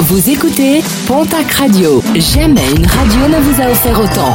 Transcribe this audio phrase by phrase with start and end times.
[0.00, 2.02] Vous écoutez Pontac Radio.
[2.14, 4.34] Jamais une radio ne vous a offert autant.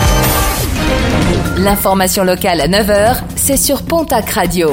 [1.57, 4.71] L'information locale à 9h, c'est sur Pontac Radio.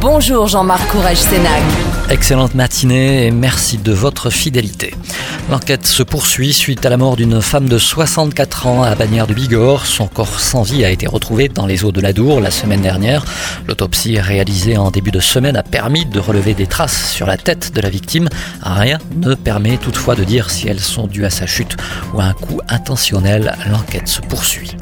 [0.00, 1.62] Bonjour Jean-Marc Courage Sénac.
[2.10, 4.94] Excellente matinée et merci de votre fidélité.
[5.50, 9.34] L'enquête se poursuit suite à la mort d'une femme de 64 ans à Bagnères de
[9.34, 9.84] Bigorre.
[9.84, 13.26] Son corps sans vie a été retrouvé dans les eaux de l'Adour la semaine dernière.
[13.68, 17.74] L'autopsie réalisée en début de semaine a permis de relever des traces sur la tête
[17.74, 18.30] de la victime.
[18.62, 21.76] Rien ne permet toutefois de dire si elles sont dues à sa chute
[22.14, 23.54] ou à un coup intentionnel.
[23.70, 24.74] L'enquête se poursuit.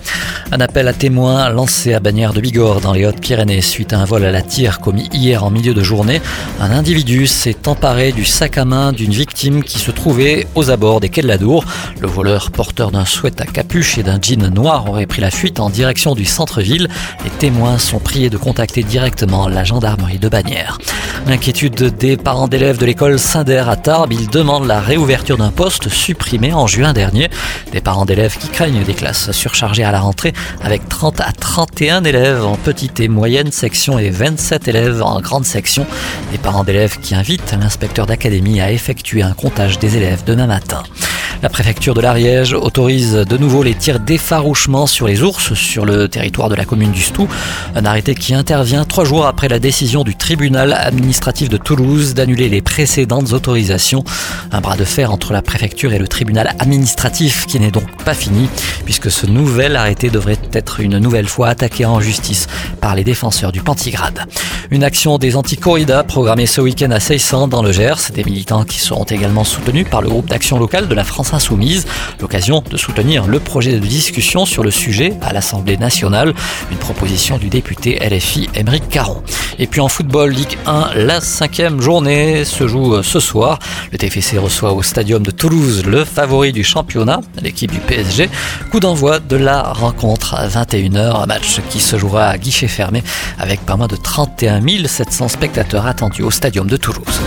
[0.53, 4.05] Un appel à témoins lancé à Bagnères de Bigorre dans les Hautes-Pyrénées suite à un
[4.05, 6.21] vol à la tire commis hier en milieu de journée.
[6.61, 11.01] Un individu s'est emparé du sac à main d'une victime qui se trouvait aux abords
[11.01, 11.65] des quais de l'Adour.
[12.01, 15.61] Le voleur porteur d'un sweat à capuche et d'un jean noir aurait pris la fuite
[15.61, 16.89] en direction du centre-ville.
[17.25, 20.79] Les témoins sont priés de contacter directement la gendarmerie de Bagnères.
[21.27, 25.89] L'inquiétude des parents d'élèves de l'école Saint-Der à Tarbes, ils demandent la réouverture d'un poste
[25.89, 27.31] supprimé en juin dernier.
[27.71, 32.05] Des parents d'élèves qui craignent des classes surchargées à la rentrée avec 30 à 31
[32.05, 35.87] élèves en petite et moyenne section et 27 élèves en grande section.
[36.33, 41.12] Des parents d'élèves qui invitent l'inspecteur d'académie à effectuer un comptage des élèves demain matin.
[41.43, 46.07] La préfecture de l'Ariège autorise de nouveau les tirs d'effarouchement sur les ours sur le
[46.07, 47.27] territoire de la commune du Stou.
[47.75, 52.49] Un arrêté qui intervient trois jours après la décision du tribunal administratif de Toulouse d'annuler
[52.49, 54.05] les précédentes autorisations.
[54.53, 58.15] Un bras de fer entre la préfecture et le tribunal administratif qui n'est donc pas
[58.15, 58.49] fini
[58.85, 62.47] puisque ce nouvel arrêté devrait être une nouvelle fois attaqué en justice
[62.81, 64.27] par les défenseurs du Pantigrade.
[64.71, 68.13] Une action des anti-corridas programmée ce week-end à Seyssan dans le Gers.
[68.15, 71.05] Des militants qui seront également soutenus par le groupe d'action locale de la
[71.35, 71.87] Insoumise.
[72.21, 76.35] L'occasion de soutenir le projet de discussion sur le sujet à l'Assemblée nationale.
[76.71, 79.23] Une proposition du député LFI Émeric Caron.
[79.59, 83.59] Et puis en football, Ligue 1, la cinquième journée se joue ce soir.
[83.91, 88.29] Le TFC reçoit au Stadium de Toulouse le favori du championnat, l'équipe du PSG.
[88.71, 93.03] Coup d'envoi de la rencontre à 21h, un match qui se jouera à guichet fermé
[93.39, 97.21] avec pas moins de 31 700 spectateurs attendus au Stadium de Toulouse.